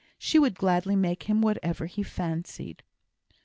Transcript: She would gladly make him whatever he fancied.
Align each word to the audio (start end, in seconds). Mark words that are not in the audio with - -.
She 0.17 0.39
would 0.39 0.55
gladly 0.55 0.95
make 0.95 1.29
him 1.29 1.43
whatever 1.43 1.85
he 1.85 2.01
fancied. 2.01 2.81